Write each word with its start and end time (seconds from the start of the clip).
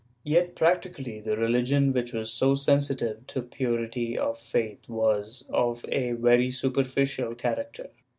Yet 0.23 0.55
practically 0.55 1.19
the 1.19 1.37
religion 1.37 1.93
which 1.93 2.11
was 2.11 2.33
so 2.33 2.55
sensitive 2.55 3.17
as 3.19 3.23
to 3.27 3.43
purity 3.43 4.17
of 4.17 4.39
faith 4.39 4.89
was 4.89 5.45
of 5.49 5.85
a 5.89 6.13
very 6.13 6.49
superficial 6.49 7.35
character. 7.35 7.91